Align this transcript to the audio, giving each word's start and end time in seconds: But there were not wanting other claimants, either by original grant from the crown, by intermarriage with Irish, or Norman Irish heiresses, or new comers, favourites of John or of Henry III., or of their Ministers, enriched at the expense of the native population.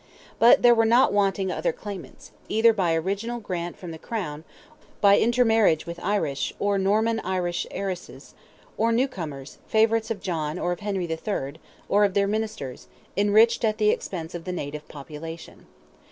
But 0.39 0.63
there 0.63 0.73
were 0.73 0.83
not 0.83 1.13
wanting 1.13 1.51
other 1.51 1.71
claimants, 1.71 2.31
either 2.49 2.73
by 2.73 2.95
original 2.95 3.39
grant 3.39 3.77
from 3.77 3.91
the 3.91 3.99
crown, 3.99 4.43
by 4.99 5.19
intermarriage 5.19 5.85
with 5.85 5.99
Irish, 5.99 6.51
or 6.59 6.79
Norman 6.79 7.19
Irish 7.19 7.67
heiresses, 7.69 8.33
or 8.77 8.91
new 8.91 9.07
comers, 9.07 9.59
favourites 9.67 10.09
of 10.09 10.19
John 10.19 10.57
or 10.57 10.71
of 10.71 10.79
Henry 10.79 11.05
III., 11.05 11.59
or 11.87 12.03
of 12.03 12.15
their 12.15 12.25
Ministers, 12.25 12.87
enriched 13.15 13.63
at 13.63 13.77
the 13.77 13.91
expense 13.91 14.33
of 14.33 14.45
the 14.45 14.51
native 14.51 14.87
population. 14.87 15.67